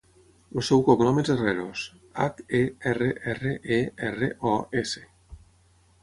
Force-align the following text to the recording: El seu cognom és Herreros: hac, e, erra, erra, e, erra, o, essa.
El 0.59 0.63
seu 0.67 0.79
cognom 0.85 1.19
és 1.23 1.27
Herreros: 1.33 1.83
hac, 2.23 2.41
e, 2.59 2.61
erra, 2.91 3.09
erra, 3.33 3.51
e, 3.75 3.77
erra, 4.09 4.31
o, 4.53 4.55
essa. 4.81 5.05